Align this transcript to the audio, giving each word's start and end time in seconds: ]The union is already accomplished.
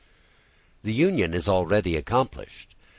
]The 0.83 0.95
union 0.95 1.35
is 1.35 1.47
already 1.47 1.95
accomplished. 1.95 2.73